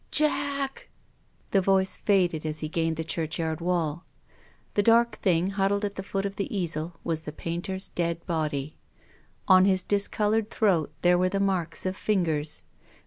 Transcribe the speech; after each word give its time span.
"Jack!" 0.11 0.89
The 1.51 1.61
voice 1.61 1.95
faded 1.95 2.43
as 2.43 2.61
he 2.61 2.67
gained 2.69 2.95
the 2.97 3.03
churchyard 3.03 3.61
wall. 3.61 4.03
The 4.73 4.81
dark 4.81 5.17
thing 5.17 5.51
huddled 5.51 5.85
at 5.85 5.93
the 5.93 6.01
foot 6.01 6.25
of 6.25 6.37
the 6.37 6.49
easel 6.57 6.95
was 7.03 7.21
the 7.21 7.31
painter's 7.31 7.89
dead 7.89 8.25
body. 8.25 8.77
On 9.47 9.65
his 9.65 9.83
discoloured 9.83 10.49
throat 10.49 10.91
there 11.03 11.19
were 11.19 11.29
the 11.29 11.39
marks 11.39 11.85
of 11.85 11.95
fingers. 11.95 12.63